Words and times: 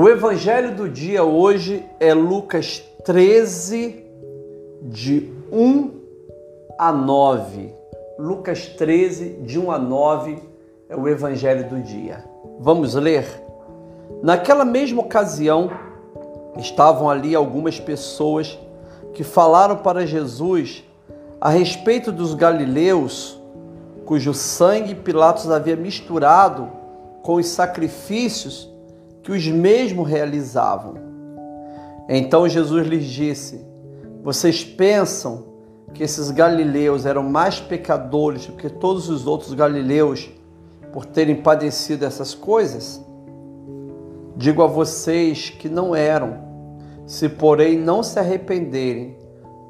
O 0.00 0.08
evangelho 0.08 0.76
do 0.76 0.88
dia 0.88 1.24
hoje 1.24 1.84
é 1.98 2.14
Lucas 2.14 2.80
13, 3.04 4.06
de 4.80 5.28
1 5.50 5.90
a 6.78 6.92
9. 6.92 7.74
Lucas 8.16 8.68
13, 8.68 9.40
de 9.42 9.58
1 9.58 9.72
a 9.72 9.76
9 9.76 10.38
é 10.88 10.94
o 10.94 11.08
evangelho 11.08 11.68
do 11.68 11.82
dia. 11.82 12.24
Vamos 12.60 12.94
ler? 12.94 13.26
Naquela 14.22 14.64
mesma 14.64 15.02
ocasião, 15.02 15.68
estavam 16.56 17.10
ali 17.10 17.34
algumas 17.34 17.80
pessoas 17.80 18.56
que 19.14 19.24
falaram 19.24 19.78
para 19.78 20.06
Jesus 20.06 20.84
a 21.40 21.50
respeito 21.50 22.12
dos 22.12 22.34
galileus, 22.34 23.36
cujo 24.06 24.32
sangue 24.32 24.94
Pilatos 24.94 25.50
havia 25.50 25.74
misturado 25.74 26.70
com 27.20 27.34
os 27.34 27.48
sacrifícios 27.48 28.77
que 29.28 29.32
os 29.32 29.46
mesmos 29.46 30.08
realizavam. 30.08 30.94
Então 32.08 32.48
Jesus 32.48 32.86
lhes 32.86 33.04
disse: 33.04 33.62
Vocês 34.24 34.64
pensam 34.64 35.44
que 35.92 36.02
esses 36.02 36.30
galileus 36.30 37.04
eram 37.04 37.22
mais 37.22 37.60
pecadores 37.60 38.46
do 38.46 38.54
que 38.54 38.70
todos 38.70 39.10
os 39.10 39.26
outros 39.26 39.52
galileus 39.52 40.30
por 40.94 41.04
terem 41.04 41.42
padecido 41.42 42.06
essas 42.06 42.34
coisas? 42.34 43.04
Digo 44.34 44.62
a 44.62 44.66
vocês 44.66 45.50
que 45.50 45.68
não 45.68 45.94
eram. 45.94 46.48
Se, 47.04 47.28
porém, 47.28 47.76
não 47.76 48.02
se 48.02 48.18
arrependerem, 48.18 49.18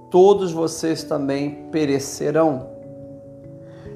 todos 0.08 0.52
vocês 0.52 1.02
também 1.02 1.66
perecerão. 1.72 2.68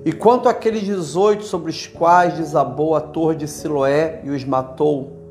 E 0.05 0.11
quanto 0.11 0.49
àqueles 0.49 0.83
dezoito 0.83 1.45
sobre 1.45 1.71
os 1.71 1.87
quais 1.87 2.35
desabou 2.35 2.97
a 2.97 3.01
torre 3.01 3.37
de 3.37 3.47
Siloé 3.47 4.23
e 4.25 4.31
os 4.31 4.45
matou, 4.45 5.22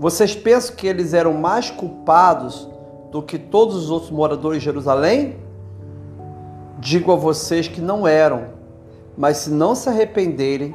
vocês 0.00 0.34
pensam 0.34 0.74
que 0.76 0.86
eles 0.86 1.12
eram 1.12 1.34
mais 1.34 1.70
culpados 1.70 2.66
do 3.12 3.22
que 3.22 3.38
todos 3.38 3.76
os 3.76 3.90
outros 3.90 4.10
moradores 4.10 4.60
de 4.60 4.64
Jerusalém? 4.64 5.36
Digo 6.78 7.12
a 7.12 7.16
vocês 7.16 7.68
que 7.68 7.82
não 7.82 8.08
eram, 8.08 8.46
mas 9.14 9.36
se 9.36 9.50
não 9.50 9.74
se 9.74 9.90
arrependerem, 9.90 10.74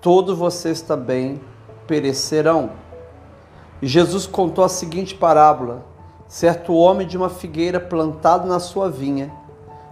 todos 0.00 0.38
vocês 0.38 0.80
também 0.80 1.40
perecerão. 1.88 2.70
E 3.82 3.88
Jesus 3.88 4.24
contou 4.24 4.62
a 4.62 4.68
seguinte 4.68 5.16
parábola: 5.16 5.84
certo 6.28 6.72
homem 6.72 7.08
de 7.08 7.16
uma 7.16 7.28
figueira 7.28 7.80
plantado 7.80 8.46
na 8.46 8.60
sua 8.60 8.88
vinha, 8.88 9.32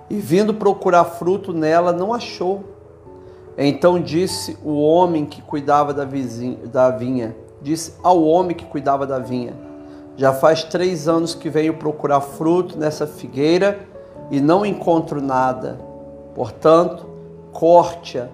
e 0.09 0.21
vindo 0.21 0.55
procurar 0.55 1.05
fruto 1.05 1.53
nela, 1.53 1.93
não 1.93 2.15
achou. 2.15 2.63
Então 3.59 4.01
disse 4.01 4.57
o 4.63 4.81
homem 4.81 5.27
que 5.27 5.43
cuidava 5.43 5.93
da, 5.93 6.05
vizinha, 6.05 6.59
da 6.69 6.91
vinha: 6.91 7.35
disse 7.63 7.95
ao 8.03 8.23
homem 8.23 8.57
que 8.57 8.65
cuidava 8.65 9.07
da 9.07 9.19
vinha: 9.19 9.55
Já 10.17 10.33
faz 10.33 10.65
três 10.65 11.09
anos 11.09 11.35
que 11.35 11.51
venho 11.51 11.75
procurar 11.75 12.21
fruto 12.21 12.79
nessa 12.79 13.07
figueira 13.07 13.87
e 14.31 14.41
não 14.41 14.65
encontro 14.65 15.21
nada. 15.21 15.79
Portanto, 16.35 17.07
corte-a, 17.53 18.29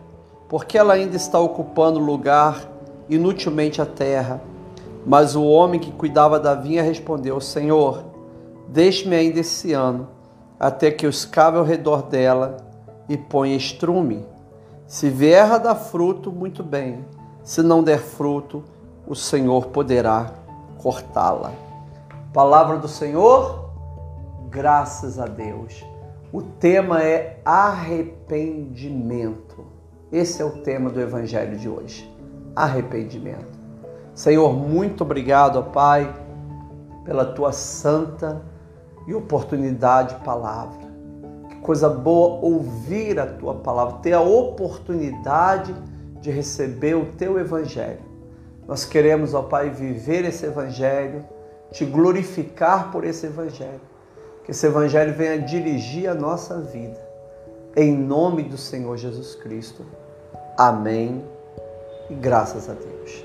porque 0.48 0.76
ela 0.76 0.94
ainda 0.94 1.16
está 1.16 1.38
ocupando 1.38 1.98
lugar 1.98 2.68
inutilmente 3.08 3.80
a 3.80 3.86
terra. 3.86 4.40
Mas 5.06 5.36
o 5.36 5.44
homem 5.44 5.80
que 5.80 5.92
cuidava 5.92 6.40
da 6.40 6.54
vinha 6.54 6.82
respondeu: 6.82 7.40
Senhor, 7.40 8.04
deixe-me 8.68 9.16
ainda 9.16 9.40
esse 9.40 9.72
ano, 9.72 10.08
até 10.58 10.90
que 10.90 11.04
eu 11.04 11.10
escave 11.10 11.58
ao 11.58 11.64
redor 11.64 12.02
dela 12.02 12.56
e 13.08 13.16
ponha 13.16 13.56
estrume. 13.56 14.24
Se 14.86 15.08
vier 15.10 15.50
a 15.50 15.58
dar 15.58 15.74
fruto, 15.74 16.30
muito 16.30 16.62
bem. 16.62 17.04
Se 17.42 17.62
não 17.62 17.82
der 17.82 17.98
fruto, 17.98 18.62
o 19.06 19.14
Senhor 19.14 19.66
poderá 19.66 20.32
cortá-la. 20.78 21.52
Palavra 22.32 22.78
do 22.78 22.88
Senhor, 22.88 23.68
graças 24.48 25.18
a 25.18 25.26
Deus. 25.26 25.84
O 26.32 26.40
tema 26.40 27.02
é 27.02 27.38
arrependimento. 27.44 29.66
Esse 30.10 30.40
é 30.40 30.44
o 30.44 30.62
tema 30.62 30.88
do 30.90 30.98
Evangelho 31.00 31.58
de 31.58 31.68
hoje. 31.68 32.10
Arrependimento. 32.56 33.58
Senhor, 34.14 34.54
muito 34.54 35.02
obrigado, 35.02 35.62
Pai, 35.64 36.10
pela 37.04 37.26
tua 37.26 37.52
santa 37.52 38.40
e 39.06 39.14
oportunidade 39.14 40.14
palavra. 40.24 40.82
Que 41.50 41.56
coisa 41.56 41.90
boa 41.90 42.40
ouvir 42.40 43.20
a 43.20 43.26
tua 43.26 43.56
palavra, 43.56 43.98
ter 43.98 44.14
a 44.14 44.20
oportunidade 44.20 45.74
de 46.20 46.30
receber 46.30 46.94
o 46.94 47.12
teu 47.12 47.38
Evangelho 47.38 48.13
nós 48.66 48.84
queremos, 48.84 49.34
ó 49.34 49.42
Pai, 49.42 49.70
viver 49.70 50.24
esse 50.24 50.46
Evangelho, 50.46 51.24
te 51.70 51.84
glorificar 51.84 52.90
por 52.90 53.04
esse 53.04 53.26
Evangelho. 53.26 53.80
Que 54.44 54.52
esse 54.52 54.66
Evangelho 54.66 55.12
venha 55.14 55.38
dirigir 55.38 56.08
a 56.08 56.14
nossa 56.14 56.60
vida. 56.60 56.98
Em 57.76 57.94
nome 57.94 58.42
do 58.44 58.56
Senhor 58.56 58.96
Jesus 58.96 59.34
Cristo. 59.34 59.84
Amém. 60.56 61.24
E 62.08 62.14
graças 62.14 62.68
a 62.68 62.72
Deus. 62.72 63.24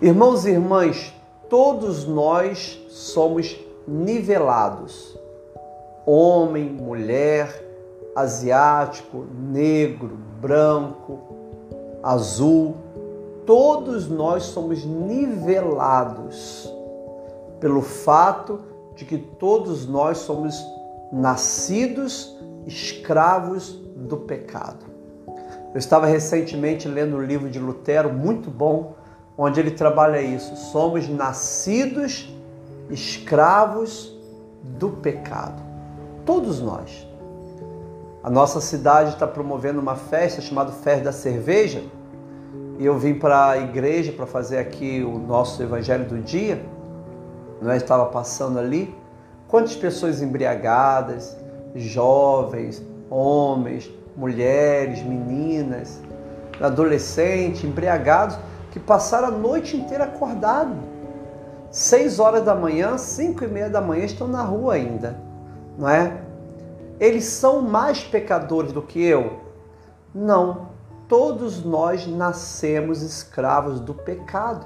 Irmãos 0.00 0.46
e 0.46 0.50
irmãs, 0.50 1.14
todos 1.48 2.06
nós 2.06 2.82
somos 2.88 3.58
nivelados. 3.86 5.18
Homem, 6.06 6.70
mulher, 6.70 7.52
asiático, 8.14 9.26
negro, 9.34 10.16
branco, 10.40 11.18
azul 12.02 12.76
todos 13.50 14.08
nós 14.08 14.44
somos 14.44 14.84
nivelados 14.84 16.72
pelo 17.58 17.82
fato 17.82 18.60
de 18.94 19.04
que 19.04 19.18
todos 19.18 19.88
nós 19.88 20.18
somos 20.18 20.64
nascidos 21.12 22.38
escravos 22.64 23.72
do 23.96 24.18
pecado. 24.18 24.86
Eu 25.74 25.78
estava 25.80 26.06
recentemente 26.06 26.86
lendo 26.86 27.16
um 27.16 27.20
livro 27.20 27.50
de 27.50 27.58
Lutero 27.58 28.12
muito 28.12 28.48
bom, 28.48 28.94
onde 29.36 29.58
ele 29.58 29.72
trabalha 29.72 30.22
isso. 30.22 30.54
Somos 30.54 31.08
nascidos 31.08 32.32
escravos 32.88 34.16
do 34.62 34.90
pecado. 34.90 35.60
Todos 36.24 36.60
nós. 36.60 37.04
A 38.22 38.30
nossa 38.30 38.60
cidade 38.60 39.10
está 39.10 39.26
promovendo 39.26 39.80
uma 39.80 39.96
festa 39.96 40.40
chamada 40.40 40.70
Festa 40.70 41.02
da 41.06 41.12
Cerveja 41.12 41.82
e 42.80 42.86
eu 42.86 42.98
vim 42.98 43.12
para 43.12 43.50
a 43.50 43.58
igreja 43.58 44.10
para 44.10 44.24
fazer 44.24 44.56
aqui 44.56 45.04
o 45.04 45.18
nosso 45.18 45.62
evangelho 45.62 46.06
do 46.06 46.18
dia, 46.18 46.64
nós 47.60 47.82
estava 47.82 48.06
passando 48.06 48.58
ali, 48.58 48.96
quantas 49.46 49.76
pessoas 49.76 50.22
embriagadas, 50.22 51.36
jovens, 51.74 52.82
homens, 53.10 53.90
mulheres, 54.16 55.02
meninas, 55.02 56.00
adolescentes, 56.58 57.62
embriagados, 57.64 58.38
que 58.70 58.80
passaram 58.80 59.28
a 59.28 59.30
noite 59.30 59.76
inteira 59.76 60.04
acordados. 60.04 60.78
Seis 61.70 62.18
horas 62.18 62.42
da 62.42 62.54
manhã, 62.54 62.96
cinco 62.96 63.44
e 63.44 63.46
meia 63.46 63.68
da 63.68 63.82
manhã 63.82 64.06
estão 64.06 64.26
na 64.26 64.42
rua 64.42 64.72
ainda, 64.72 65.18
não 65.76 65.86
é? 65.86 66.22
Eles 66.98 67.24
são 67.24 67.60
mais 67.60 68.02
pecadores 68.02 68.72
do 68.72 68.80
que 68.80 69.04
eu? 69.04 69.38
Não 70.14 70.69
todos 71.10 71.64
nós 71.64 72.06
nascemos 72.06 73.02
escravos 73.02 73.80
do 73.80 73.92
pecado. 73.92 74.64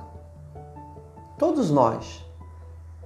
Todos 1.38 1.70
nós. 1.70 2.22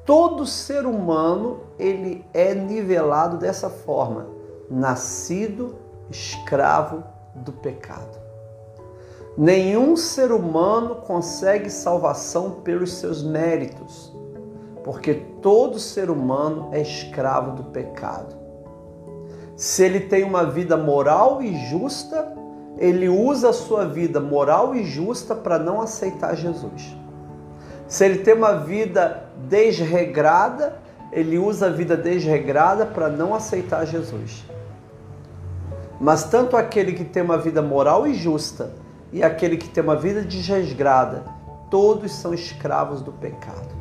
Todo 0.05 0.45
ser 0.45 0.85
humano, 0.85 1.61
ele 1.79 2.27
é 2.35 2.53
nivelado 2.53 3.39
dessa 3.39 3.71
forma, 3.71 4.27
nascido 4.69 5.77
escravo 6.11 7.05
do 7.37 7.53
pecado. 7.53 8.19
Nenhum 9.37 9.97
ser 9.97 10.33
humano 10.33 10.97
consegue 10.97 11.71
salvação 11.71 12.63
pelos 12.63 12.95
seus 12.95 13.23
méritos, 13.23 14.13
porque 14.83 15.15
todo 15.15 15.79
ser 15.79 16.11
humano 16.11 16.71
é 16.73 16.81
escravo 16.81 17.53
do 17.53 17.71
pecado. 17.71 18.35
Se 19.55 19.85
ele 19.85 20.01
tem 20.01 20.25
uma 20.25 20.45
vida 20.45 20.77
moral 20.77 21.41
e 21.41 21.55
justa, 21.69 22.37
ele 22.79 23.09
usa 23.09 23.51
a 23.51 23.53
sua 23.53 23.85
vida 23.85 24.21
moral 24.21 24.75
e 24.75 24.85
justa 24.85 25.35
para 25.35 25.59
não 25.59 25.81
aceitar 25.81 26.37
Jesus. 26.37 26.97
Se 27.89 28.05
ele 28.05 28.19
tem 28.19 28.35
uma 28.35 28.53
vida 28.53 29.25
desregrada, 29.49 30.79
ele 31.11 31.39
usa 31.39 31.67
a 31.67 31.71
vida 31.71 31.97
desregrada 31.97 32.87
para 32.87 33.09
não 33.09 33.35
aceitar 33.35 33.85
Jesus. 33.85 34.45
Mas 36.01 36.25
tanto 36.25 36.57
aquele 36.57 36.93
que 36.93 37.05
tem 37.05 37.23
uma 37.23 37.37
vida 37.37 37.61
moral 37.61 38.07
e 38.07 38.15
justa 38.15 38.73
e 39.13 39.23
aquele 39.25 39.57
que 39.57 39.69
tem 39.69 39.83
uma 39.83 39.97
vida 39.97 40.23
desregrada, 40.23 41.25
todos 41.71 42.13
são 42.13 42.33
escravos 42.33 43.03
do 43.03 43.11
pecado. 43.11 43.77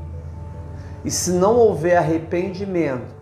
E 1.06 1.12
se 1.12 1.32
não 1.32 1.56
houver 1.56 1.98
arrependimento, 1.98 3.16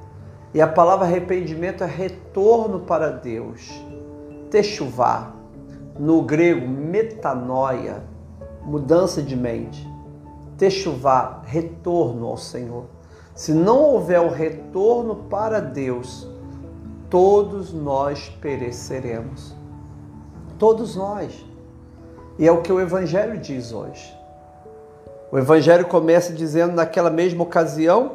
e 0.53 0.61
a 0.61 0.67
palavra 0.67 1.05
arrependimento 1.05 1.83
é 1.83 1.87
retorno 1.87 2.79
para 2.79 3.09
Deus, 3.09 3.69
techuvá, 4.49 5.34
no 5.97 6.21
grego 6.21 6.67
metanoia, 6.67 8.03
mudança 8.63 9.21
de 9.21 9.35
mente. 9.35 9.87
techuvá, 10.57 11.41
retorno 11.45 12.27
ao 12.27 12.37
Senhor. 12.37 12.85
Se 13.33 13.53
não 13.53 13.81
houver 13.81 14.21
o 14.21 14.29
retorno 14.29 15.15
para 15.29 15.59
Deus, 15.59 16.25
todos 17.09 17.73
nós 17.73 18.29
pereceremos. 18.39 19.53
Todos 20.57 20.95
nós. 20.95 21.45
E 22.39 22.47
é 22.47 22.51
o 22.51 22.61
que 22.61 22.71
o 22.71 22.79
Evangelho 22.79 23.37
diz 23.37 23.73
hoje. 23.73 24.15
O 25.29 25.37
Evangelho 25.37 25.85
começa 25.85 26.31
dizendo: 26.31 26.73
naquela 26.73 27.09
mesma 27.09 27.43
ocasião, 27.43 28.13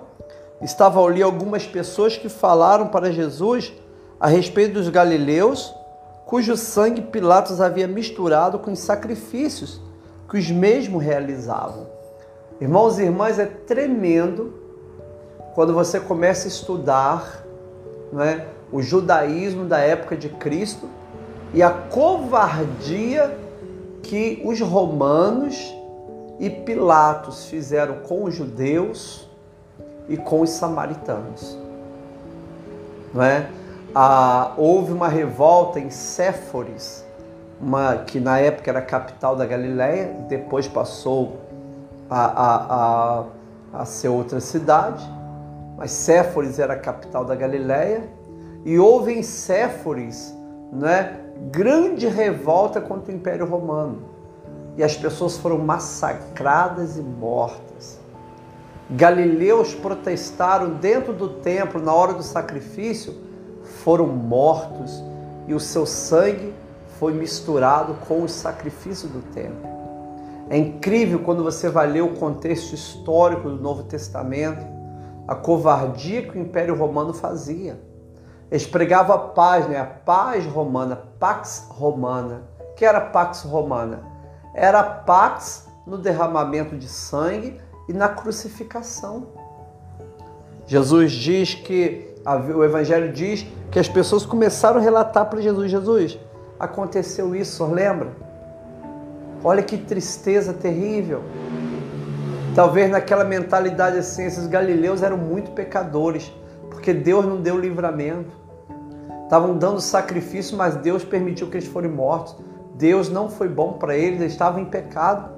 estavam 0.63 1.07
ali 1.07 1.23
algumas 1.23 1.67
pessoas 1.67 2.17
que 2.17 2.31
falaram 2.31 2.89
para 2.89 3.13
Jesus 3.13 3.75
a 4.19 4.27
respeito 4.27 4.75
dos 4.75 4.89
galileus, 4.89 5.75
cujo 6.27 6.57
sangue 6.57 7.03
Pilatos 7.03 7.61
havia 7.61 7.89
misturado 7.89 8.59
com 8.59 8.73
os 8.73 8.79
sacrifícios 8.79 9.81
que 10.29 10.39
os 10.39 10.51
mesmos 10.51 11.03
realizavam. 11.03 11.87
Irmãos 12.61 12.99
e 12.99 13.03
irmãs, 13.03 13.39
é 13.39 13.47
tremendo 13.47 14.55
quando 15.55 15.73
você 15.73 15.99
começa 15.99 16.47
a 16.47 16.49
estudar 16.49 17.45
não 18.13 18.23
é, 18.23 18.47
o 18.71 18.83
judaísmo 18.83 19.65
da 19.65 19.79
época 19.79 20.17
de 20.17 20.29
Cristo 20.29 20.89
e 21.53 21.63
a 21.63 21.71
covardia 21.71 23.37
que 24.03 24.41
os 24.45 24.61
romanos 24.61 25.75
e 26.39 26.49
Pilatos 26.49 27.47
fizeram 27.47 27.97
com 28.01 28.25
os 28.25 28.35
judeus 28.35 29.29
e 30.09 30.17
com 30.17 30.41
os 30.41 30.51
samaritanos. 30.51 31.57
Não 33.13 33.23
é? 33.23 33.51
Ah, 33.93 34.53
houve 34.57 34.93
uma 34.93 35.09
revolta 35.09 35.81
em 35.81 35.91
Séforis, 35.91 37.05
uma, 37.61 37.97
que 37.97 38.21
na 38.21 38.39
época 38.39 38.71
era 38.71 38.81
capital 38.81 39.35
da 39.35 39.45
Galiléia, 39.45 40.15
depois 40.29 40.69
passou 40.69 41.39
a, 42.09 42.25
a, 42.25 43.21
a, 43.75 43.81
a 43.81 43.85
ser 43.85 44.09
outra 44.09 44.39
cidade, 44.39 45.05
mas 45.77 45.91
Séforis 45.91 46.61
era 46.61 46.75
a 46.75 46.79
capital 46.79 47.25
da 47.25 47.35
Galiléia, 47.35 48.09
e 48.65 48.79
houve 48.79 49.13
em 49.13 49.25
Séforis 49.25 50.33
né, 50.73 51.19
grande 51.51 52.07
revolta 52.07 52.81
contra 52.81 53.13
o 53.13 53.15
Império 53.15 53.47
Romano. 53.47 54.03
E 54.77 54.85
as 54.85 54.97
pessoas 54.97 55.37
foram 55.37 55.59
massacradas 55.59 56.97
e 56.97 57.03
mortas. 57.03 57.99
Galileus 58.89 59.75
protestaram 59.75 60.75
dentro 60.75 61.13
do 61.13 61.29
templo 61.29 61.81
na 61.81 61.93
hora 61.93 62.13
do 62.13 62.23
sacrifício, 62.23 63.30
foram 63.71 64.07
mortos 64.07 65.03
e 65.47 65.55
o 65.55 65.61
seu 65.61 65.87
sangue 65.87 66.53
foi 66.99 67.13
misturado 67.13 67.95
com 68.07 68.23
o 68.23 68.29
sacrifício 68.29 69.09
do 69.09 69.23
templo. 69.33 69.69
É 70.51 70.59
incrível 70.59 71.21
quando 71.21 71.45
você 71.45 71.69
vai 71.69 71.87
ler 71.87 72.03
o 72.03 72.15
contexto 72.15 72.75
histórico 72.75 73.49
do 73.49 73.61
Novo 73.61 73.85
Testamento, 73.85 74.67
a 75.27 75.35
covardia 75.35 76.23
que 76.23 76.37
o 76.37 76.41
Império 76.41 76.77
Romano 76.77 77.15
fazia. 77.15 77.81
Eles 78.51 78.67
pregavam 78.67 79.15
a 79.15 79.19
paz, 79.19 79.69
né? 79.69 79.79
a 79.79 79.85
paz 79.85 80.45
romana, 80.45 80.97
pax 81.21 81.69
romana. 81.71 82.43
O 82.59 82.75
que 82.75 82.85
era 82.85 83.01
pax 83.01 83.43
romana? 83.43 84.03
Era 84.53 84.83
pax 84.83 85.69
no 85.87 85.97
derramamento 85.97 86.77
de 86.77 86.89
sangue 86.89 87.61
e 87.89 87.93
na 87.93 88.09
crucificação. 88.09 89.29
Jesus 90.67 91.13
diz 91.13 91.55
que, 91.55 92.10
o 92.25 92.65
Evangelho 92.65 93.13
diz 93.13 93.47
que 93.71 93.79
as 93.79 93.89
pessoas 93.89 94.27
começaram 94.27 94.79
a 94.79 94.83
relatar 94.83 95.27
para 95.27 95.41
Jesus: 95.41 95.71
Jesus, 95.71 96.19
aconteceu 96.59 97.35
isso, 97.35 97.65
lembra? 97.67 98.09
Olha 99.43 99.63
que 99.63 99.79
tristeza 99.79 100.53
terrível. 100.53 101.23
Talvez 102.55 102.91
naquela 102.91 103.25
mentalidade 103.25 103.97
assim, 103.97 104.25
esses 104.25 104.47
galileus 104.47 105.03
eram 105.03 105.17
muito 105.17 105.53
pecadores, 105.53 106.31
porque 106.69 106.93
Deus 106.93 107.25
não 107.25 107.41
deu 107.41 107.59
livramento. 107.59 108.39
Estavam 109.23 109.57
dando 109.57 109.81
sacrifício, 109.81 110.57
mas 110.57 110.75
Deus 110.77 111.05
permitiu 111.05 111.49
que 111.49 111.57
eles 111.57 111.69
fossem 111.69 111.91
mortos. 111.91 112.37
Deus 112.75 113.09
não 113.09 113.31
foi 113.31 113.49
bom 113.49 113.75
para 113.75 113.97
eles, 113.97 114.21
eles 114.21 114.33
estavam 114.33 114.61
em 114.61 114.65
pecado. 114.65 115.31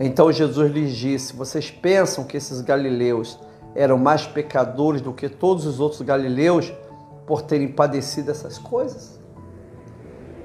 Então 0.00 0.32
Jesus 0.32 0.72
lhes 0.72 0.92
disse: 0.92 1.36
Vocês 1.36 1.70
pensam 1.70 2.24
que 2.24 2.36
esses 2.36 2.62
galileus 2.62 3.38
eram 3.74 3.98
mais 3.98 4.26
pecadores 4.26 5.00
do 5.00 5.12
que 5.12 5.28
todos 5.28 5.66
os 5.66 5.80
outros 5.80 6.02
galileus 6.02 6.72
por 7.26 7.42
terem 7.42 7.68
padecido 7.68 8.30
essas 8.30 8.58
coisas? 8.58 9.20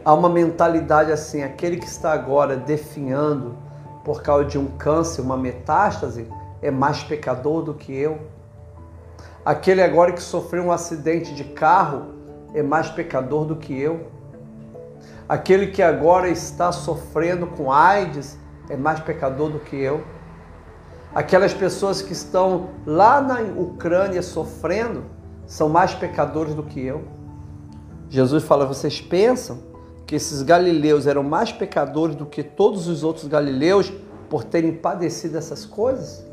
Há 0.04 0.14
uma 0.14 0.30
mentalidade 0.30 1.12
assim: 1.12 1.44
aquele 1.44 1.78
que 1.78 1.88
está 1.88 2.14
agora 2.14 2.56
definhando 2.56 3.58
por 4.04 4.22
causa 4.22 4.46
de 4.46 4.58
um 4.58 4.68
câncer, 4.68 5.22
uma 5.22 5.36
metástase, 5.36 6.28
é 6.62 6.72
mais 6.72 7.04
pecador 7.04 7.62
do 7.62 7.74
que 7.74 7.94
eu. 7.94 8.20
Aquele 9.44 9.82
agora 9.82 10.14
que 10.14 10.22
sofreu 10.22 10.64
um 10.64 10.72
acidente 10.72 11.34
de 11.34 11.44
carro 11.44 12.14
é 12.54 12.64
mais 12.64 12.90
pecador 12.90 13.46
do 13.46 13.56
que 13.56 13.78
eu. 13.78 14.08
Aquele 15.28 15.68
que 15.68 15.84
agora 15.84 16.30
está 16.30 16.72
sofrendo 16.72 17.48
com 17.48 17.72
AIDS 17.72 18.38
é 18.70 18.78
mais 18.78 19.00
pecador 19.00 19.50
do 19.50 19.60
que 19.60 19.76
eu. 19.76 20.04
Aquelas 21.18 21.52
pessoas 21.52 22.00
que 22.00 22.14
estão 22.14 22.70
lá 22.86 23.20
na 23.20 23.42
Ucrânia 23.42 24.22
sofrendo 24.22 25.04
são 25.48 25.68
mais 25.68 25.96
pecadores 25.96 26.54
do 26.54 26.62
que 26.62 26.80
eu. 26.80 27.06
Jesus 28.08 28.44
fala: 28.44 28.68
vocês 28.68 29.02
pensam 29.02 29.58
que 30.06 30.14
esses 30.14 30.44
galileus 30.44 31.08
eram 31.08 31.24
mais 31.24 31.52
pecadores 31.52 32.16
do 32.16 32.28
que 32.28 32.44
todos 32.44 32.88
os 32.88 33.04
outros 33.04 33.28
galileus 33.28 33.92
por 34.30 34.44
terem 34.44 34.72
padecido 34.72 35.40
essas 35.40 35.66
coisas? 35.66 36.24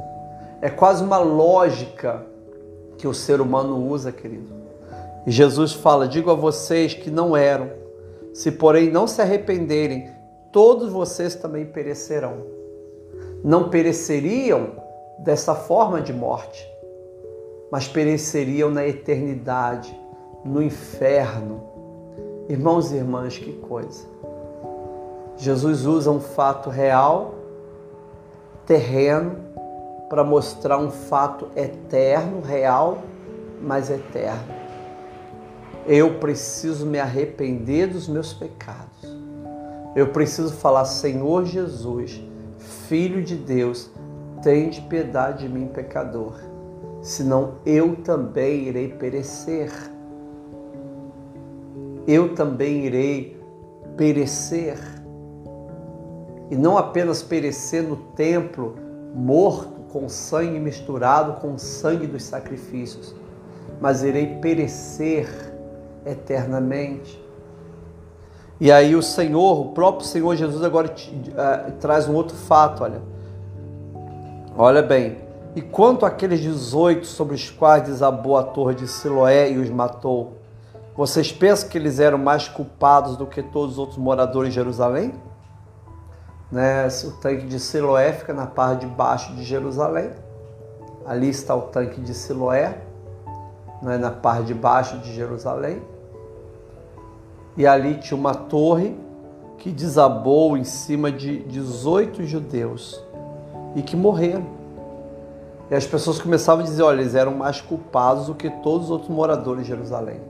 É 0.61 0.69
quase 0.69 1.03
uma 1.03 1.17
lógica 1.17 2.27
que 2.99 3.09
o 3.09 3.15
ser 3.15 3.41
humano 3.41 3.89
usa, 3.89 4.13
querido. 4.13 4.53
E 5.27 5.31
Jesus 5.31 5.73
fala: 5.73 6.07
digo 6.07 6.31
a 6.31 6.35
vocês 6.35 6.93
que 6.93 7.11
não 7.11 7.35
eram, 7.35 7.71
se 8.35 8.53
porém 8.53 8.91
não 8.91 9.07
se 9.07 9.23
arrependerem, 9.23 10.11
todos 10.53 10.93
vocês 10.93 11.35
também 11.35 11.65
perecerão. 11.65 12.54
Não 13.45 13.69
pereceriam 13.69 14.71
dessa 15.19 15.55
forma 15.55 16.01
de 16.01 16.13
morte, 16.13 16.67
mas 17.71 17.87
pereceriam 17.87 18.71
na 18.71 18.87
eternidade, 18.87 19.95
no 20.43 20.63
inferno. 20.63 21.63
Irmãos 22.49 22.91
e 22.91 22.97
irmãs, 22.97 23.37
que 23.37 23.53
coisa! 23.53 24.07
Jesus 25.37 25.85
usa 25.85 26.11
um 26.11 26.21
fato 26.21 26.71
real, 26.71 27.35
terreno, 28.65 29.37
para 30.09 30.25
mostrar 30.25 30.79
um 30.79 30.91
fato 30.91 31.49
eterno, 31.55 32.41
real, 32.41 32.99
mas 33.61 33.91
eterno. 33.91 34.55
Eu 35.87 36.19
preciso 36.19 36.87
me 36.87 36.99
arrepender 36.99 37.89
dos 37.89 38.09
meus 38.09 38.33
pecados 38.33 38.95
eu 39.95 40.09
preciso 40.09 40.53
falar, 40.53 40.85
Senhor 40.87 41.45
Jesus, 41.45 42.21
Filho 42.89 43.23
de 43.23 43.35
Deus, 43.35 43.91
tem 44.43 44.69
de 44.69 44.83
piedade 44.83 45.47
de 45.47 45.49
mim, 45.49 45.69
pecador, 45.69 46.35
senão 47.01 47.55
eu 47.65 47.97
também 47.97 48.69
irei 48.69 48.89
perecer. 48.89 49.73
Eu 52.07 52.35
também 52.35 52.85
irei 52.85 53.41
perecer. 53.97 54.79
E 56.51 56.57
não 56.57 56.77
apenas 56.77 57.23
perecer 57.23 57.83
no 57.83 57.97
templo, 57.97 58.77
morto, 59.15 59.81
com 59.91 60.07
sangue 60.09 60.59
misturado 60.59 61.41
com 61.41 61.55
o 61.55 61.59
sangue 61.59 62.07
dos 62.07 62.25
sacrifícios, 62.25 63.15
mas 63.81 64.03
irei 64.03 64.41
perecer 64.41 65.27
eternamente. 66.05 67.24
E 68.61 68.71
aí 68.71 68.95
o 68.95 69.03
Senhor, 69.03 69.61
o 69.61 69.73
próprio 69.73 70.07
Senhor 70.07 70.37
Jesus 70.37 70.63
agora 70.63 70.89
uh, 70.89 71.73
traz 71.81 72.09
um 72.09 72.15
outro 72.15 72.37
fato, 72.37 72.85
olha. 72.85 73.03
Olha 74.57 74.83
bem. 74.83 75.19
E 75.57 75.63
quanto 75.63 76.07
àqueles 76.07 76.41
18 76.41 77.07
sobre 77.07 77.35
os 77.35 77.51
quais 77.51 77.85
desabou 77.85 78.37
a 78.37 78.45
torre 78.45 78.75
de 78.75 78.87
Siloé 78.87 79.51
e 79.51 79.59
os 79.59 79.69
matou, 79.71 80.39
vocês 80.97 81.33
pensam 81.33 81.69
que 81.69 81.77
eles 81.77 81.99
eram 81.99 82.19
mais 82.19 82.49
culpados 82.49 83.17
do 83.17 83.27
que 83.27 83.43
todos 83.43 83.73
os 83.73 83.79
outros 83.79 83.99
moradores 83.99 84.51
de 84.51 84.55
Jerusalém? 84.55 85.13
Né? 86.51 86.87
O 87.05 87.11
tanque 87.13 87.47
de 87.47 87.59
Siloé 87.59 88.13
fica 88.13 88.33
na 88.33 88.47
parte 88.47 88.87
de 88.87 88.87
baixo 88.87 89.35
de 89.35 89.43
Jerusalém. 89.43 90.11
Ali 91.05 91.29
está 91.29 91.55
o 91.55 91.63
tanque 91.63 92.01
de 92.01 92.15
Siloé, 92.15 92.79
né? 93.83 93.99
na 93.99 94.11
parte 94.13 94.45
de 94.45 94.55
baixo 94.55 94.97
de 94.99 95.13
Jerusalém 95.13 95.83
e 97.57 97.67
ali 97.67 97.95
tinha 97.97 98.19
uma 98.19 98.35
torre 98.35 98.97
que 99.59 99.71
desabou 99.71 100.57
em 100.57 100.65
cima 100.65 101.11
de 101.11 101.39
18 101.45 102.25
judeus 102.25 103.03
e 103.75 103.83
que 103.83 103.97
morreram. 103.97 104.47
E 105.71 105.75
as 105.75 105.87
pessoas 105.87 106.21
começavam 106.21 106.65
a 106.65 106.67
dizer: 106.67 106.83
olha, 106.83 107.01
eles 107.01 107.15
eram 107.15 107.35
mais 107.35 107.61
culpados 107.61 108.27
do 108.27 108.35
que 108.35 108.51
todos 108.51 108.87
os 108.87 108.91
outros 108.91 109.11
moradores 109.11 109.63
de 109.63 109.69
Jerusalém. 109.69 110.21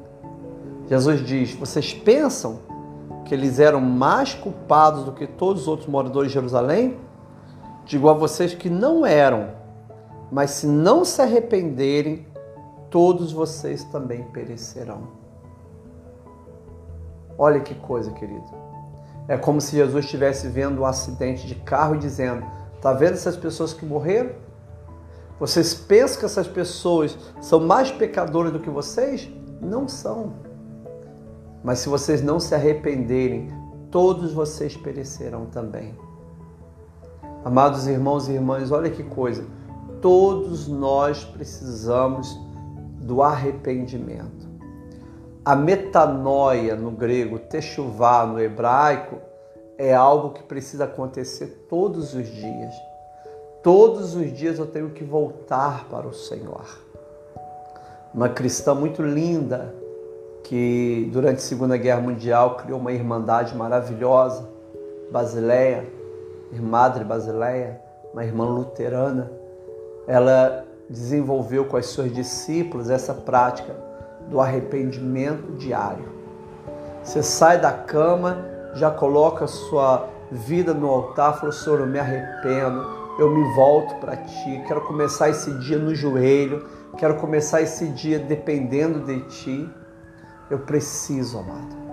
Jesus 0.88 1.24
diz: 1.24 1.52
vocês 1.54 1.92
pensam 1.92 2.60
que 3.24 3.34
eles 3.34 3.58
eram 3.58 3.80
mais 3.80 4.34
culpados 4.34 5.04
do 5.04 5.12
que 5.12 5.26
todos 5.26 5.62
os 5.62 5.68
outros 5.68 5.88
moradores 5.88 6.28
de 6.28 6.34
Jerusalém? 6.34 6.96
digo 7.84 8.08
a 8.08 8.14
vocês 8.14 8.54
que 8.54 8.70
não 8.70 9.04
eram, 9.04 9.50
mas 10.30 10.52
se 10.52 10.66
não 10.66 11.04
se 11.04 11.20
arrependerem, 11.20 12.26
todos 12.90 13.32
vocês 13.32 13.84
também 13.84 14.22
perecerão. 14.24 15.23
Olha 17.38 17.60
que 17.60 17.74
coisa, 17.74 18.10
querido. 18.12 18.44
É 19.26 19.36
como 19.36 19.60
se 19.60 19.76
Jesus 19.76 20.04
estivesse 20.04 20.48
vendo 20.48 20.82
um 20.82 20.86
acidente 20.86 21.46
de 21.46 21.54
carro 21.54 21.94
e 21.94 21.98
dizendo: 21.98 22.44
Está 22.74 22.92
vendo 22.92 23.14
essas 23.14 23.36
pessoas 23.36 23.72
que 23.72 23.86
morreram? 23.86 24.30
Vocês 25.40 25.74
pensam 25.74 26.20
que 26.20 26.26
essas 26.26 26.46
pessoas 26.46 27.18
são 27.40 27.60
mais 27.60 27.90
pecadoras 27.90 28.52
do 28.52 28.60
que 28.60 28.70
vocês? 28.70 29.28
Não 29.60 29.88
são. 29.88 30.34
Mas 31.62 31.78
se 31.78 31.88
vocês 31.88 32.22
não 32.22 32.38
se 32.38 32.54
arrependerem, 32.54 33.48
todos 33.90 34.32
vocês 34.32 34.76
perecerão 34.76 35.46
também. 35.46 35.98
Amados 37.44 37.86
irmãos 37.86 38.28
e 38.28 38.32
irmãs, 38.32 38.70
olha 38.70 38.90
que 38.90 39.02
coisa. 39.02 39.44
Todos 40.00 40.68
nós 40.68 41.24
precisamos 41.24 42.38
do 43.00 43.22
arrependimento. 43.22 44.43
A 45.44 45.54
metanoia 45.54 46.74
no 46.74 46.90
grego, 46.90 47.38
techuvá 47.38 48.24
no 48.24 48.40
hebraico, 48.40 49.18
é 49.76 49.92
algo 49.92 50.30
que 50.30 50.42
precisa 50.42 50.84
acontecer 50.84 51.66
todos 51.68 52.14
os 52.14 52.26
dias. 52.26 52.74
Todos 53.62 54.14
os 54.14 54.32
dias 54.32 54.58
eu 54.58 54.66
tenho 54.66 54.88
que 54.90 55.04
voltar 55.04 55.86
para 55.90 56.06
o 56.06 56.14
Senhor. 56.14 56.64
Uma 58.14 58.30
cristã 58.30 58.74
muito 58.74 59.02
linda 59.02 59.74
que 60.44 61.10
durante 61.12 61.36
a 61.36 61.42
Segunda 61.42 61.76
Guerra 61.76 62.00
Mundial 62.00 62.56
criou 62.56 62.80
uma 62.80 62.92
irmandade 62.92 63.54
maravilhosa, 63.54 64.48
Basileia, 65.10 65.86
Madre 66.58 67.04
Basileia, 67.04 67.82
uma 68.14 68.24
irmã 68.24 68.46
luterana. 68.46 69.30
Ela 70.06 70.64
desenvolveu 70.88 71.66
com 71.66 71.76
as 71.76 71.86
suas 71.86 72.10
discípulos 72.10 72.88
essa 72.88 73.12
prática 73.12 73.74
do 74.28 74.40
arrependimento 74.40 75.52
diário. 75.52 76.12
Você 77.02 77.22
sai 77.22 77.60
da 77.60 77.72
cama, 77.72 78.44
já 78.74 78.90
coloca 78.90 79.46
sua 79.46 80.08
vida 80.30 80.72
no 80.72 80.88
altar, 80.88 81.38
fala, 81.38 81.52
Senhor, 81.52 81.80
eu 81.80 81.86
me 81.86 81.98
arrependo, 81.98 82.84
eu 83.18 83.30
me 83.30 83.54
volto 83.54 83.94
para 83.96 84.16
Ti, 84.16 84.64
quero 84.66 84.80
começar 84.82 85.28
esse 85.28 85.52
dia 85.58 85.78
no 85.78 85.94
joelho, 85.94 86.66
quero 86.96 87.16
começar 87.16 87.62
esse 87.62 87.88
dia 87.88 88.18
dependendo 88.18 89.00
de 89.00 89.20
Ti. 89.28 89.70
Eu 90.50 90.60
preciso, 90.60 91.38
amado. 91.38 91.84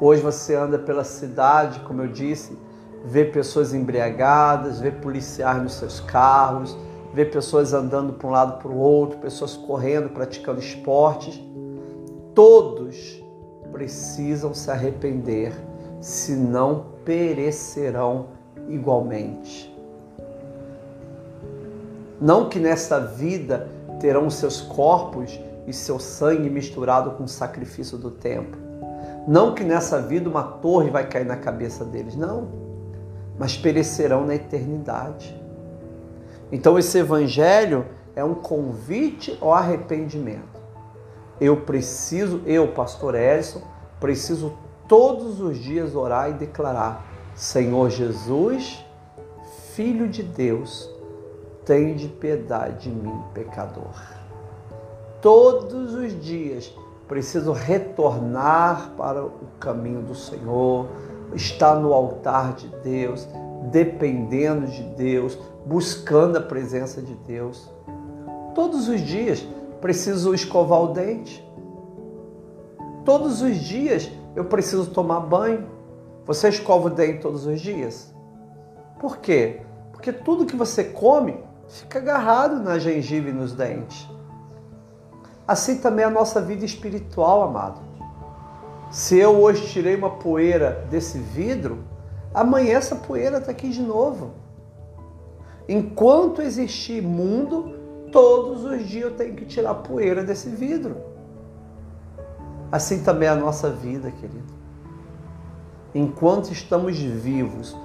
Hoje 0.00 0.22
você 0.22 0.54
anda 0.54 0.78
pela 0.78 1.04
cidade, 1.04 1.80
como 1.80 2.02
eu 2.02 2.08
disse, 2.08 2.58
vê 3.04 3.24
pessoas 3.24 3.74
embriagadas, 3.74 4.80
vê 4.80 4.90
policiais 4.90 5.62
nos 5.62 5.74
seus 5.74 6.00
carros, 6.00 6.76
vê 7.12 7.24
pessoas 7.24 7.72
andando 7.72 8.12
para 8.12 8.28
um 8.28 8.30
lado 8.30 8.58
para 8.62 8.70
o 8.70 8.78
outro, 8.78 9.18
pessoas 9.18 9.56
correndo, 9.56 10.10
praticando 10.10 10.60
esportes 10.60 11.40
todos 12.34 13.22
precisam 13.72 14.54
se 14.54 14.70
arrepender, 14.70 15.52
senão 16.00 16.86
perecerão 17.04 18.28
igualmente. 18.68 19.70
Não 22.20 22.48
que 22.48 22.58
nesta 22.58 22.98
vida 22.98 23.68
terão 24.00 24.28
seus 24.28 24.60
corpos 24.60 25.38
e 25.66 25.72
seu 25.72 25.98
sangue 25.98 26.50
misturado 26.50 27.12
com 27.12 27.24
o 27.24 27.28
sacrifício 27.28 27.96
do 27.96 28.10
tempo. 28.10 28.56
Não 29.26 29.54
que 29.54 29.62
nessa 29.62 30.00
vida 30.00 30.28
uma 30.28 30.42
torre 30.42 30.90
vai 30.90 31.08
cair 31.08 31.26
na 31.26 31.36
cabeça 31.36 31.84
deles, 31.84 32.16
não. 32.16 32.48
Mas 33.38 33.56
perecerão 33.56 34.26
na 34.26 34.34
eternidade. 34.34 35.39
Então 36.52 36.78
esse 36.78 36.98
evangelho 36.98 37.86
é 38.14 38.24
um 38.24 38.34
convite 38.34 39.36
ao 39.40 39.52
arrependimento 39.52 40.60
eu 41.40 41.56
preciso, 41.56 42.42
eu, 42.44 42.68
pastor 42.68 43.14
Edson, 43.14 43.62
preciso 43.98 44.52
todos 44.86 45.40
os 45.40 45.56
dias 45.56 45.96
orar 45.96 46.28
e 46.28 46.34
declarar: 46.34 47.06
Senhor 47.34 47.88
Jesus, 47.88 48.84
Filho 49.72 50.08
de 50.08 50.22
Deus, 50.22 50.90
tem 51.64 51.94
de 51.94 52.08
piedade 52.08 52.90
de 52.90 52.90
mim, 52.90 53.18
pecador. 53.32 53.94
Todos 55.22 55.94
os 55.94 56.20
dias 56.20 56.74
preciso 57.08 57.52
retornar 57.52 58.92
para 58.96 59.24
o 59.24 59.32
caminho 59.58 60.02
do 60.02 60.14
Senhor, 60.14 60.86
estar 61.34 61.74
no 61.76 61.92
altar 61.92 62.52
de 62.52 62.68
Deus, 62.84 63.26
dependendo 63.70 64.66
de 64.66 64.82
Deus, 64.82 65.38
buscando 65.64 66.38
a 66.38 66.40
presença 66.40 67.00
de 67.02 67.14
Deus. 67.14 67.70
Todos 68.54 68.88
os 68.88 69.00
dias 69.00 69.46
preciso 69.80 70.34
escovar 70.34 70.82
o 70.82 70.92
dente. 70.92 71.44
Todos 73.04 73.42
os 73.42 73.56
dias 73.56 74.10
eu 74.36 74.44
preciso 74.44 74.90
tomar 74.90 75.20
banho. 75.20 75.66
Você 76.26 76.48
escova 76.48 76.86
o 76.86 76.90
dente 76.90 77.20
todos 77.20 77.46
os 77.46 77.60
dias? 77.60 78.12
Por 78.98 79.18
quê? 79.18 79.62
Porque 79.92 80.12
tudo 80.12 80.46
que 80.46 80.56
você 80.56 80.84
come 80.84 81.42
fica 81.68 81.98
agarrado 81.98 82.60
na 82.60 82.78
gengiva 82.78 83.28
e 83.28 83.32
nos 83.32 83.52
dentes. 83.52 84.08
Assim 85.46 85.78
também 85.78 86.04
é 86.04 86.08
a 86.08 86.10
nossa 86.10 86.40
vida 86.40 86.64
espiritual, 86.64 87.42
amado. 87.42 87.80
Se 88.90 89.18
eu 89.18 89.40
hoje 89.40 89.66
tirei 89.68 89.96
uma 89.96 90.10
poeira 90.10 90.86
desse 90.90 91.18
vidro, 91.18 91.78
amanhã 92.34 92.76
essa 92.76 92.96
poeira 92.96 93.38
está 93.38 93.50
aqui 93.50 93.70
de 93.70 93.82
novo. 93.82 94.32
Enquanto 95.70 96.42
existir 96.42 97.00
mundo, 97.00 97.80
Todos 98.12 98.64
os 98.64 98.88
dias 98.88 99.04
eu 99.04 99.16
tenho 99.16 99.34
que 99.36 99.44
tirar 99.44 99.74
poeira 99.74 100.24
desse 100.24 100.48
vidro. 100.48 100.96
Assim 102.72 103.02
também 103.02 103.28
é 103.28 103.32
a 103.32 103.36
nossa 103.36 103.70
vida, 103.70 104.10
querido. 104.10 104.52
Enquanto 105.94 106.52
estamos 106.52 106.96
vivos, 106.98 107.76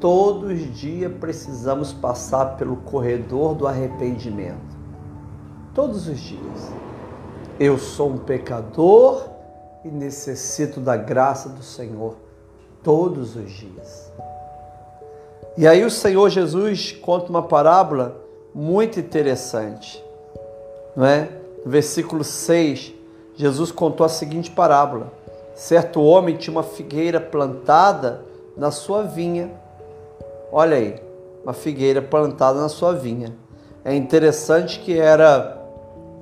todos 0.00 0.50
os 0.50 0.78
dias 0.78 1.12
precisamos 1.18 1.92
passar 1.92 2.56
pelo 2.56 2.76
corredor 2.76 3.54
do 3.54 3.66
arrependimento. 3.66 4.76
Todos 5.74 6.08
os 6.08 6.18
dias. 6.18 6.72
Eu 7.58 7.78
sou 7.78 8.10
um 8.10 8.18
pecador 8.18 9.28
e 9.84 9.88
necessito 9.88 10.80
da 10.80 10.96
graça 10.96 11.48
do 11.48 11.62
Senhor 11.62 12.16
todos 12.82 13.36
os 13.36 13.50
dias. 13.50 14.05
E 15.58 15.66
aí 15.66 15.84
o 15.84 15.90
Senhor 15.90 16.28
Jesus 16.28 16.92
conta 16.92 17.30
uma 17.30 17.42
parábola 17.42 18.20
muito 18.54 19.00
interessante. 19.00 20.04
Não 20.94 21.06
é? 21.06 21.30
No 21.64 21.70
versículo 21.70 22.22
6, 22.22 22.92
Jesus 23.34 23.72
contou 23.72 24.04
a 24.04 24.08
seguinte 24.08 24.50
parábola: 24.50 25.10
Certo 25.54 26.02
homem 26.02 26.36
tinha 26.36 26.52
uma 26.52 26.62
figueira 26.62 27.18
plantada 27.18 28.22
na 28.54 28.70
sua 28.70 29.02
vinha. 29.02 29.50
Olha 30.52 30.76
aí, 30.76 31.00
uma 31.42 31.54
figueira 31.54 32.02
plantada 32.02 32.60
na 32.60 32.68
sua 32.68 32.92
vinha. 32.92 33.34
É 33.82 33.94
interessante 33.94 34.80
que 34.80 34.98
era 34.98 35.56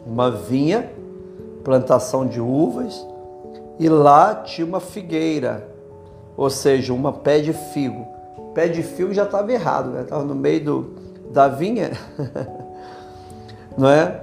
uma 0.06 0.30
vinha, 0.30 0.92
plantação 1.64 2.24
de 2.24 2.40
uvas, 2.40 3.04
e 3.80 3.88
lá 3.88 4.34
tinha 4.34 4.66
uma 4.66 4.80
figueira, 4.80 5.66
ou 6.36 6.48
seja, 6.48 6.92
uma 6.92 7.12
pé 7.12 7.40
de 7.40 7.52
figo. 7.52 8.13
Pé 8.54 8.68
de 8.68 8.82
figo 8.82 9.12
já 9.12 9.24
estava 9.24 9.52
errado, 9.52 9.90
né? 9.90 10.02
Estava 10.02 10.24
no 10.24 10.34
meio 10.34 10.64
do, 10.64 10.94
da 11.32 11.48
vinha, 11.48 11.90
não 13.76 13.88
é? 13.88 14.22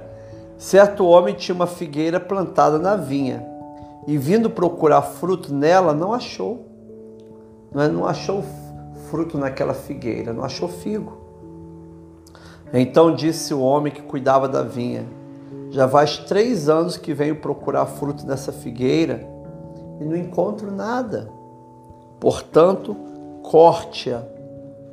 Certo 0.56 1.04
homem 1.04 1.34
tinha 1.34 1.54
uma 1.54 1.66
figueira 1.66 2.18
plantada 2.18 2.78
na 2.78 2.96
vinha 2.96 3.44
e 4.06 4.16
vindo 4.16 4.48
procurar 4.48 5.02
fruto 5.02 5.52
nela, 5.52 5.92
não 5.92 6.12
achou. 6.12 6.66
Não, 7.72 7.82
é? 7.82 7.88
não 7.88 8.06
achou 8.06 8.42
fruto 9.10 9.36
naquela 9.36 9.74
figueira, 9.74 10.32
não 10.32 10.44
achou 10.44 10.68
figo. 10.68 11.18
Então 12.72 13.14
disse 13.14 13.52
o 13.52 13.60
homem 13.60 13.92
que 13.92 14.02
cuidava 14.02 14.48
da 14.48 14.62
vinha: 14.62 15.04
Já 15.70 15.86
faz 15.86 16.18
três 16.18 16.68
anos 16.68 16.96
que 16.96 17.12
venho 17.12 17.36
procurar 17.36 17.86
fruto 17.86 18.26
nessa 18.26 18.52
figueira 18.52 19.28
e 20.00 20.04
não 20.04 20.16
encontro 20.16 20.70
nada. 20.70 21.28
Portanto, 22.18 22.96
corte-a 23.42 24.22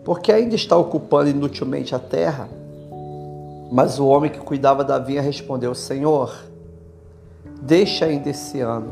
porque 0.04 0.32
ainda 0.32 0.56
está 0.56 0.76
ocupando 0.76 1.30
inutilmente 1.30 1.94
a 1.94 2.00
terra. 2.00 2.50
Mas 3.72 4.00
o 4.00 4.08
homem 4.08 4.32
que 4.32 4.40
cuidava 4.40 4.84
da 4.84 4.98
vinha 4.98 5.22
respondeu: 5.22 5.76
Senhor, 5.76 6.36
deixa 7.62 8.06
ainda 8.06 8.30
esse 8.30 8.60
ano, 8.60 8.92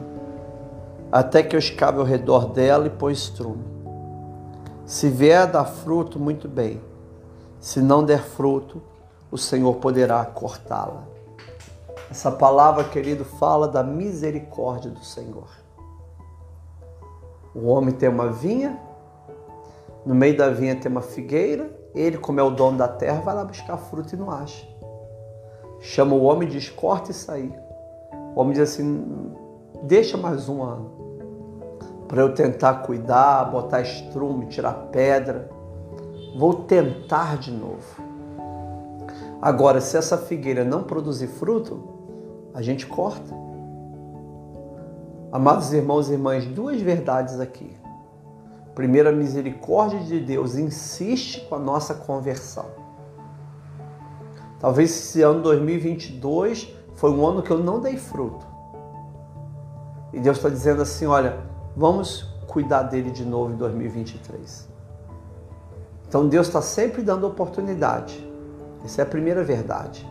até 1.11 1.41
que 1.41 1.55
eu 1.55 1.59
escabe 1.59 1.97
ao 1.97 2.05
redor 2.05 2.49
dela 2.49 2.85
e 2.85 2.91
põe 2.91 3.13
estrume. 3.13 3.63
Se 4.85 5.09
vier 5.09 5.47
dar 5.47 5.65
fruto, 5.65 6.19
muito 6.19 6.47
bem. 6.47 6.79
Se 7.59 7.81
não 7.81 8.05
der 8.05 8.21
fruto, 8.21 8.81
o 9.31 9.37
Senhor 9.37 9.75
poderá 9.77 10.23
cortá-la. 10.23 11.03
Essa 12.09 12.31
palavra, 12.31 12.83
querido, 12.83 13.25
fala 13.25 13.67
da 13.67 13.83
misericórdia 13.83 14.91
do 14.91 15.03
Senhor. 15.03 15.49
O 17.53 17.65
homem 17.67 17.93
tem 17.93 18.07
uma 18.07 18.29
vinha, 18.29 18.79
No 20.07 20.15
meio 20.15 20.37
da 20.37 20.49
vinha 20.49 20.73
tem 20.73 20.89
uma 20.89 21.01
figueira, 21.01 21.69
ele, 21.93 22.17
como 22.17 22.39
é 22.39 22.43
o 22.43 22.49
dono 22.49 22.77
da 22.77 22.87
terra, 22.87 23.19
vai 23.19 23.35
lá 23.35 23.43
buscar 23.43 23.75
fruto 23.75 24.15
e 24.15 24.17
não 24.17 24.31
acha. 24.31 24.65
Chama 25.81 26.15
o 26.15 26.23
homem, 26.23 26.47
diz: 26.47 26.69
corta 26.69 27.11
e 27.11 27.13
sair. 27.13 27.53
O 28.33 28.39
homem 28.39 28.53
diz 28.53 28.71
assim: 28.71 29.33
deixa 29.83 30.15
mais 30.15 30.47
um 30.47 30.63
ano 30.63 30.91
para 32.07 32.21
eu 32.21 32.33
tentar 32.33 32.83
cuidar, 32.83 33.51
botar 33.51 33.81
estrume, 33.81 34.45
tirar 34.45 34.87
pedra. 34.93 35.49
Vou 36.37 36.53
tentar 36.53 37.37
de 37.37 37.51
novo. 37.51 38.01
Agora, 39.41 39.81
se 39.81 39.97
essa 39.97 40.17
figueira 40.17 40.63
não 40.63 40.83
produzir 40.83 41.27
fruto, 41.27 41.83
a 42.53 42.61
gente 42.61 42.87
corta. 42.87 43.35
Amados 45.33 45.73
irmãos 45.73 46.09
e 46.09 46.13
irmãs, 46.13 46.45
duas 46.45 46.79
verdades 46.79 47.41
aqui. 47.41 47.75
Primeiro, 48.77 49.09
a 49.09 49.11
misericórdia 49.11 49.99
de 50.01 50.19
Deus 50.19 50.53
insiste 50.53 51.41
com 51.49 51.55
a 51.55 51.57
nossa 51.57 51.95
conversão. 51.95 52.65
Talvez 54.59 54.91
esse 54.91 55.23
ano 55.23 55.41
2022 55.41 56.75
foi 56.93 57.09
um 57.09 57.25
ano 57.25 57.41
que 57.41 57.49
eu 57.49 57.57
não 57.57 57.79
dei 57.79 57.97
fruto. 57.97 58.45
E 60.13 60.19
Deus 60.19 60.37
está 60.37 60.47
dizendo 60.47 60.83
assim: 60.83 61.07
olha, 61.07 61.39
vamos 61.75 62.31
cuidar 62.45 62.83
dele 62.83 63.09
de 63.09 63.25
novo 63.25 63.51
em 63.51 63.57
2023. 63.57 64.69
Então 66.07 66.27
Deus 66.27 66.45
está 66.45 66.61
sempre 66.61 67.01
dando 67.01 67.25
oportunidade. 67.25 68.31
Essa 68.85 69.01
é 69.01 69.03
a 69.03 69.07
primeira 69.07 69.43
verdade. 69.43 70.07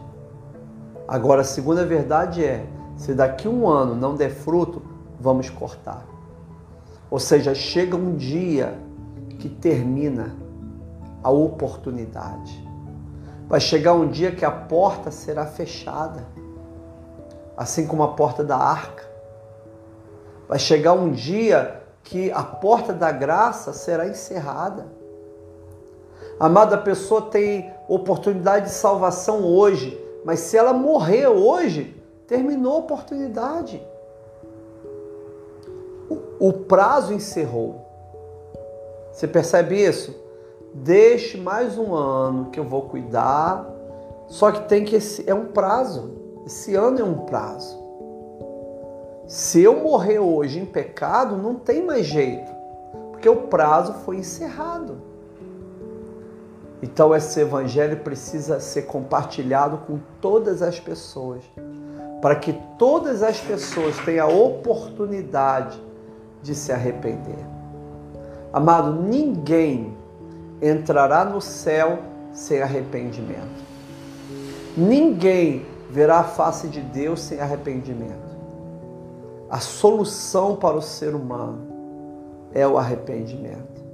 Agora, 1.07 1.43
a 1.43 1.45
segunda 1.45 1.87
verdade 1.87 2.45
é: 2.45 2.67
se 2.97 3.15
daqui 3.15 3.47
um 3.47 3.69
ano 3.69 3.95
não 3.95 4.17
der 4.17 4.31
fruto, 4.31 4.83
vamos 5.21 5.49
cortar. 5.51 6.16
Ou 7.11 7.19
seja, 7.19 7.55
chega 7.55 7.97
um 7.97 8.17
dia 8.17 8.79
que 9.39 9.49
termina 9.49 10.35
a 11.23 11.31
oportunidade. 11.31 12.67
Vai 13.49 13.61
chegar 13.61 13.93
um 13.95 14.09
dia 14.09 14.33
que 14.33 14.45
a 14.45 14.51
porta 14.51 15.11
será 15.11 15.47
fechada, 15.47 16.27
assim 17.57 17.87
como 17.87 18.03
a 18.03 18.09
porta 18.09 18.43
da 18.43 18.57
arca. 18.57 19.05
Vai 20.49 20.59
chegar 20.59 20.95
um 20.95 21.11
dia 21.11 21.83
que 22.03 22.31
a 22.31 22.43
porta 22.43 22.93
da 22.93 23.11
graça 23.11 23.73
será 23.73 24.07
encerrada. 24.07 24.87
Amada 26.39 26.77
pessoa 26.77 27.23
tem 27.23 27.73
oportunidade 27.89 28.67
de 28.67 28.73
salvação 28.73 29.45
hoje, 29.45 29.99
mas 30.25 30.41
se 30.41 30.57
ela 30.57 30.73
morrer 30.73 31.29
hoje, 31.29 32.01
terminou 32.27 32.75
a 32.75 32.79
oportunidade. 32.79 33.81
O, 36.39 36.53
prazo 36.53 37.13
encerrou. 37.13 37.85
Você 39.13 39.27
percebe 39.27 39.83
isso? 39.83 40.15
Deixe 40.75 41.39
mais 41.39 41.79
um 41.79 41.95
ano 41.95 42.51
que 42.51 42.61
eu 42.61 42.65
vou 42.65 42.83
cuidar. 42.83 43.67
Só 44.29 44.53
que 44.53 44.69
tem 44.69 44.85
que 44.85 44.99
é 45.27 45.35
um 45.35 45.47
prazo. 45.47 46.11
Esse 46.45 46.75
ano 46.75 47.01
é 47.01 47.05
um 47.05 47.19
prazo. 47.19 47.77
Se 49.27 49.61
eu 49.61 49.81
morrer 49.81 50.21
hoje 50.21 50.61
em 50.61 50.65
pecado, 50.65 51.37
não 51.37 51.57
tem 51.57 51.85
mais 51.85 52.07
jeito, 52.07 52.49
porque 53.11 53.29
o 53.29 53.49
prazo 53.49 53.93
foi 54.05 54.19
encerrado. 54.19 55.03
Então 56.81 57.13
esse 57.15 57.41
evangelho 57.41 57.97
precisa 57.99 58.61
ser 58.61 58.83
compartilhado 58.83 59.79
com 59.79 59.99
todas 60.21 60.63
as 60.63 60.79
pessoas, 60.79 61.43
para 62.23 62.37
que 62.37 62.53
todas 62.79 63.23
as 63.23 63.41
pessoas 63.41 63.97
tenham 64.05 64.29
a 64.29 64.33
oportunidade 64.33 65.86
de 66.47 66.55
se 66.55 66.73
arrepender. 66.73 67.45
Amado, 68.53 69.03
ninguém 69.03 69.97
entrará 70.63 71.25
no 71.25 71.41
céu 71.41 71.99
sem 72.33 72.63
arrependimento. 72.63 73.67
Ninguém 74.77 75.67
verá 75.91 76.21
a 76.21 76.25
face 76.25 76.69
de 76.69 76.81
Deus 76.81 77.21
sem 77.21 77.41
arrependimento. 77.41 78.37
A 79.51 79.59
solução 79.59 80.57
para 80.57 80.77
o 80.77 80.83
ser 80.83 81.15
humano 81.15 81.67
é 82.55 82.67
o 82.67 82.79
arrependimento. 82.79 83.85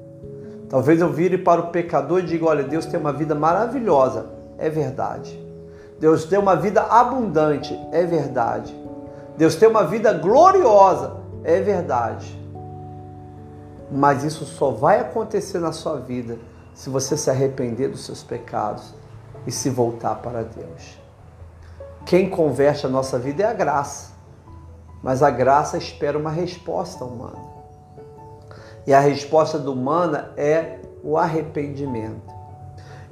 Talvez 0.68 1.00
eu 1.00 1.08
vire 1.08 1.38
para 1.38 1.60
o 1.60 1.66
pecador 1.68 2.20
e 2.20 2.26
diga: 2.26 2.46
olha, 2.46 2.64
Deus 2.64 2.86
tem 2.86 3.00
uma 3.00 3.12
vida 3.12 3.34
maravilhosa. 3.34 4.26
É 4.58 4.68
verdade. 4.68 5.40
Deus 5.98 6.24
tem 6.24 6.38
uma 6.38 6.56
vida 6.56 6.82
abundante. 6.82 7.78
É 7.90 8.04
verdade. 8.04 8.76
Deus 9.36 9.54
tem 9.54 9.68
uma 9.68 9.84
vida 9.84 10.12
gloriosa. 10.12 11.16
É 11.44 11.60
verdade. 11.60 12.41
Mas 13.92 14.24
isso 14.24 14.44
só 14.44 14.70
vai 14.70 15.00
acontecer 15.00 15.58
na 15.58 15.72
sua 15.72 15.96
vida 15.96 16.38
se 16.74 16.88
você 16.88 17.16
se 17.16 17.28
arrepender 17.30 17.90
dos 17.90 18.04
seus 18.04 18.22
pecados 18.22 18.94
e 19.46 19.52
se 19.52 19.68
voltar 19.68 20.16
para 20.16 20.42
Deus. 20.42 20.98
Quem 22.06 22.30
converte 22.30 22.86
a 22.86 22.88
nossa 22.88 23.18
vida 23.18 23.42
é 23.42 23.46
a 23.46 23.52
graça 23.52 24.12
mas 25.02 25.22
a 25.22 25.30
graça 25.30 25.76
espera 25.76 26.16
uma 26.16 26.30
resposta 26.30 27.04
humana. 27.04 27.50
E 28.86 28.94
a 28.94 29.00
resposta 29.00 29.58
humana 29.58 30.32
é 30.36 30.78
o 31.02 31.18
arrependimento. 31.18 32.32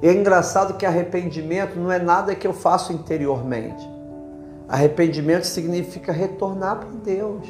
E 0.01 0.07
é 0.07 0.13
engraçado 0.13 0.75
que 0.75 0.85
arrependimento 0.85 1.77
não 1.77 1.91
é 1.91 1.99
nada 1.99 2.33
que 2.33 2.47
eu 2.47 2.53
faço 2.53 2.93
interiormente. 2.93 3.87
Arrependimento 4.67 5.43
significa 5.43 6.11
retornar 6.11 6.77
para 6.77 6.89
Deus. 7.03 7.47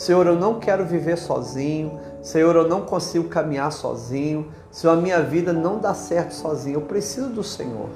Senhor, 0.00 0.26
eu 0.26 0.34
não 0.34 0.58
quero 0.58 0.86
viver 0.86 1.18
sozinho. 1.18 2.00
Senhor, 2.22 2.56
eu 2.56 2.66
não 2.66 2.86
consigo 2.86 3.28
caminhar 3.28 3.70
sozinho. 3.70 4.50
Senhor, 4.70 4.94
a 4.94 4.96
minha 4.96 5.20
vida 5.20 5.52
não 5.52 5.78
dá 5.78 5.92
certo 5.92 6.32
sozinho. 6.32 6.76
Eu 6.76 6.82
preciso 6.86 7.28
do 7.28 7.44
Senhor. 7.44 7.90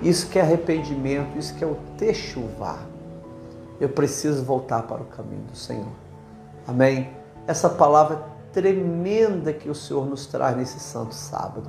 Isso 0.00 0.28
que 0.28 0.38
é 0.38 0.42
arrependimento, 0.42 1.36
isso 1.36 1.54
que 1.56 1.64
é 1.64 1.66
o 1.66 1.76
techuvá 1.98 2.78
eu 3.80 3.88
preciso 3.88 4.44
voltar 4.44 4.82
para 4.82 5.00
o 5.00 5.06
caminho 5.06 5.42
do 5.44 5.56
Senhor. 5.56 5.92
Amém? 6.68 7.10
Essa 7.46 7.68
palavra 7.68 8.22
tremenda 8.52 9.52
que 9.52 9.70
o 9.70 9.74
Senhor 9.74 10.04
nos 10.06 10.26
traz 10.26 10.54
nesse 10.56 10.78
santo 10.78 11.14
sábado. 11.14 11.68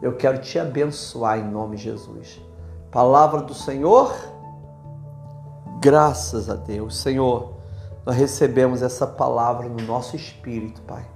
Eu 0.00 0.16
quero 0.16 0.38
te 0.38 0.58
abençoar 0.58 1.38
em 1.38 1.50
nome 1.50 1.76
de 1.76 1.82
Jesus. 1.82 2.40
Palavra 2.92 3.42
do 3.42 3.54
Senhor, 3.54 4.14
graças 5.80 6.48
a 6.48 6.54
Deus. 6.54 6.96
Senhor, 6.96 7.61
nós 8.04 8.16
recebemos 8.16 8.82
essa 8.82 9.06
palavra 9.06 9.68
no 9.68 9.82
nosso 9.82 10.16
espírito, 10.16 10.82
Pai. 10.82 11.06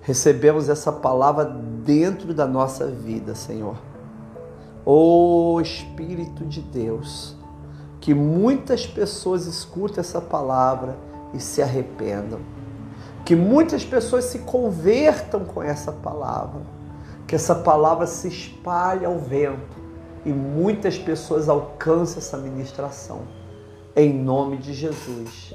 Recebemos 0.00 0.68
essa 0.68 0.92
palavra 0.92 1.44
dentro 1.44 2.32
da 2.32 2.46
nossa 2.46 2.86
vida, 2.86 3.34
Senhor. 3.34 3.76
Ô 4.84 5.60
Espírito 5.60 6.44
de 6.44 6.60
Deus, 6.60 7.36
que 8.00 8.12
muitas 8.12 8.84
pessoas 8.84 9.46
escutem 9.46 10.00
essa 10.00 10.20
palavra 10.20 10.96
e 11.32 11.40
se 11.40 11.62
arrependam. 11.62 12.40
Que 13.24 13.36
muitas 13.36 13.84
pessoas 13.84 14.24
se 14.24 14.40
convertam 14.40 15.44
com 15.44 15.62
essa 15.62 15.92
palavra. 15.92 16.62
Que 17.26 17.36
essa 17.36 17.54
palavra 17.54 18.06
se 18.06 18.26
espalhe 18.26 19.04
ao 19.04 19.18
vento 19.18 19.80
e 20.24 20.30
muitas 20.30 20.98
pessoas 20.98 21.48
alcancem 21.48 22.18
essa 22.18 22.36
ministração. 22.36 23.20
Em 23.94 24.12
nome 24.12 24.56
de 24.56 24.74
Jesus. 24.74 25.54